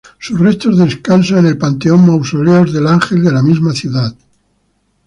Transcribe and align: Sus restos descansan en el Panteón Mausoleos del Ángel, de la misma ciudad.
Sus 0.17 0.39
restos 0.39 0.79
descansan 0.79 1.37
en 1.41 1.45
el 1.45 1.57
Panteón 1.59 2.07
Mausoleos 2.07 2.73
del 2.73 2.87
Ángel, 2.87 3.23
de 3.23 3.31
la 3.31 3.43
misma 3.43 3.71
ciudad. 3.71 4.15